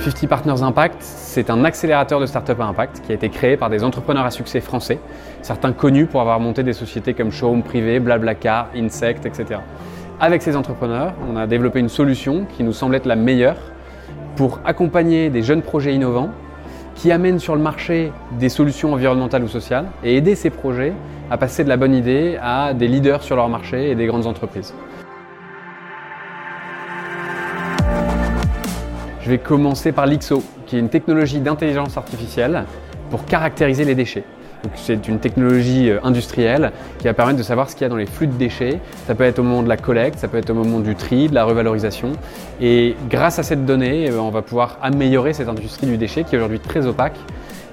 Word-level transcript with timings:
50 0.00 0.28
Partners 0.28 0.62
Impact, 0.62 0.96
c'est 1.02 1.50
un 1.50 1.62
accélérateur 1.62 2.20
de 2.20 2.24
start-up 2.24 2.58
à 2.58 2.64
impact 2.64 3.02
qui 3.04 3.12
a 3.12 3.14
été 3.14 3.28
créé 3.28 3.58
par 3.58 3.68
des 3.68 3.84
entrepreneurs 3.84 4.24
à 4.24 4.30
succès 4.30 4.62
français, 4.62 4.98
certains 5.42 5.72
connus 5.72 6.06
pour 6.06 6.22
avoir 6.22 6.40
monté 6.40 6.62
des 6.62 6.72
sociétés 6.72 7.12
comme 7.12 7.30
Showroom 7.30 7.62
Privé, 7.62 8.00
Blablacar, 8.00 8.68
Insect, 8.74 9.26
etc. 9.26 9.60
Avec 10.18 10.40
ces 10.40 10.56
entrepreneurs, 10.56 11.12
on 11.30 11.36
a 11.36 11.46
développé 11.46 11.80
une 11.80 11.90
solution 11.90 12.46
qui 12.56 12.64
nous 12.64 12.72
semble 12.72 12.94
être 12.94 13.04
la 13.04 13.14
meilleure 13.14 13.58
pour 14.36 14.60
accompagner 14.64 15.28
des 15.28 15.42
jeunes 15.42 15.60
projets 15.60 15.94
innovants 15.94 16.30
qui 16.94 17.12
amènent 17.12 17.38
sur 17.38 17.54
le 17.54 17.60
marché 17.60 18.10
des 18.38 18.48
solutions 18.48 18.94
environnementales 18.94 19.44
ou 19.44 19.48
sociales 19.48 19.84
et 20.02 20.16
aider 20.16 20.34
ces 20.34 20.48
projets 20.48 20.94
à 21.30 21.36
passer 21.36 21.62
de 21.62 21.68
la 21.68 21.76
bonne 21.76 21.94
idée 21.94 22.38
à 22.42 22.72
des 22.72 22.88
leaders 22.88 23.22
sur 23.22 23.36
leur 23.36 23.50
marché 23.50 23.90
et 23.90 23.94
des 23.94 24.06
grandes 24.06 24.26
entreprises. 24.26 24.72
Je 29.22 29.28
vais 29.28 29.38
commencer 29.38 29.92
par 29.92 30.06
l'IXO, 30.06 30.42
qui 30.66 30.76
est 30.76 30.78
une 30.78 30.88
technologie 30.88 31.40
d'intelligence 31.40 31.96
artificielle 31.98 32.64
pour 33.10 33.26
caractériser 33.26 33.84
les 33.84 33.94
déchets. 33.94 34.24
C'est 34.74 35.08
une 35.08 35.18
technologie 35.18 35.90
euh, 35.90 36.00
industrielle 36.02 36.72
qui 36.98 37.04
va 37.04 37.14
permettre 37.14 37.38
de 37.38 37.42
savoir 37.42 37.68
ce 37.68 37.74
qu'il 37.74 37.82
y 37.82 37.86
a 37.86 37.88
dans 37.88 37.96
les 37.96 38.06
flux 38.06 38.26
de 38.26 38.32
déchets. 38.32 38.78
Ça 39.06 39.14
peut 39.14 39.24
être 39.24 39.38
au 39.38 39.42
moment 39.42 39.62
de 39.62 39.68
la 39.68 39.76
collecte, 39.76 40.18
ça 40.18 40.28
peut 40.28 40.38
être 40.38 40.50
au 40.50 40.54
moment 40.54 40.80
du 40.80 40.94
tri, 40.94 41.28
de 41.28 41.34
la 41.34 41.44
revalorisation. 41.44 42.12
Et 42.60 42.94
grâce 43.08 43.38
à 43.38 43.42
cette 43.42 43.64
donnée, 43.64 44.04
eh 44.06 44.10
ben, 44.10 44.18
on 44.18 44.30
va 44.30 44.42
pouvoir 44.42 44.78
améliorer 44.82 45.32
cette 45.32 45.48
industrie 45.48 45.86
du 45.86 45.96
déchet 45.96 46.24
qui 46.24 46.34
est 46.34 46.38
aujourd'hui 46.38 46.60
très 46.60 46.86
opaque 46.86 47.16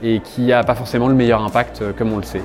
et 0.04 0.20
qui 0.20 0.48
n'a 0.48 0.64
pas 0.64 0.76
forcément 0.76 1.08
le 1.08 1.16
meilleur 1.16 1.42
impact 1.44 1.82
euh, 1.82 1.92
comme 1.98 2.14
on 2.14 2.18
le 2.18 2.24
sait. 2.24 2.42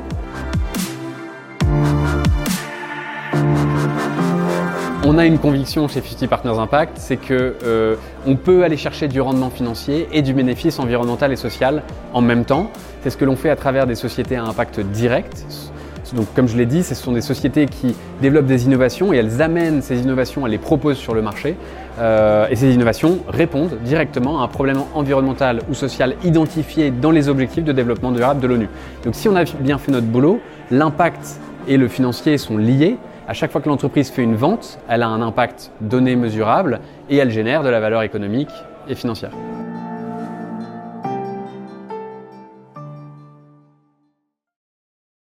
On 5.15 5.19
a 5.19 5.27
une 5.27 5.39
conviction 5.39 5.89
chez 5.89 6.01
50 6.01 6.27
Partners 6.27 6.59
Impact, 6.59 6.97
c'est 6.97 7.19
que 7.19 7.55
euh, 7.65 7.97
peut 8.47 8.65
aller 8.65 8.79
chercher 8.79 9.09
du 9.09 9.21
rendement 9.21 9.51
financier 9.51 10.09
et 10.11 10.23
du 10.23 10.33
bénéfice 10.33 10.79
environnemental 10.79 11.31
et 11.31 11.37
social 11.37 11.83
en 12.15 12.23
même 12.23 12.47
temps. 12.47 12.71
C'est 13.03 13.11
ce 13.11 13.19
que 13.19 13.27
l'on 13.27 13.37
fait 13.37 13.51
à 13.51 13.57
travers 13.57 13.87
des 13.87 13.95
sociétés 13.95 14.37
à 14.37 14.45
impact 14.45 14.81
direct. 14.81 15.45
Donc, 16.15 16.33
comme 16.35 16.49
je 16.49 16.57
l'ai 16.57 16.65
dit, 16.65 16.83
ce 16.83 16.95
sont 16.95 17.13
des 17.13 17.21
sociétés 17.21 17.67
qui 17.67 17.95
développent 18.23 18.47
des 18.47 18.65
innovations 18.65 19.13
et 19.13 19.19
elles 19.19 19.43
amènent 19.43 19.83
ces 19.83 20.01
innovations, 20.01 20.47
elles 20.47 20.53
les 20.53 20.59
proposent 20.59 20.97
sur 20.97 21.13
le 21.13 21.21
marché. 21.21 21.57
Euh, 21.99 22.47
et 22.49 22.57
ces 22.57 22.73
innovations 22.73 23.19
répondent 23.29 23.77
directement 23.85 24.41
à 24.41 24.45
un 24.45 24.49
problème 24.49 24.79
environnemental 24.95 25.61
ou 25.69 25.75
social 25.75 26.17
identifié 26.25 26.91
dans 26.91 27.11
les 27.11 27.29
objectifs 27.29 27.65
de 27.65 27.73
développement 27.73 28.13
durable 28.13 28.41
de 28.41 28.47
l'ONU. 28.47 28.69
Donc, 29.05 29.15
si 29.15 29.29
on 29.29 29.37
a 29.37 29.45
bien 29.45 29.77
fait 29.77 29.93
notre 29.93 30.07
boulot, 30.07 30.41
l'impact 30.71 31.39
et 31.69 31.77
le 31.77 31.89
financier 31.89 32.39
sont 32.39 32.57
liés 32.57 32.97
à 33.29 33.35
chaque 33.35 33.53
fois 33.53 33.61
que 33.61 33.69
l'entreprise 33.69 34.11
fait 34.11 34.23
une 34.23 34.37
vente, 34.37 34.79
elle 34.89 35.03
a 35.03 35.09
un 35.09 35.23
impact 35.23 35.71
donné 35.81 36.17
mesurable 36.17 36.81
et 37.09 37.17
elle 37.17 37.31
génère 37.31 37.63
de 37.63 37.69
la 37.69 37.81
valeur 37.81 38.03
économique 38.03 38.51
et 38.89 38.95
financière. 38.95 39.31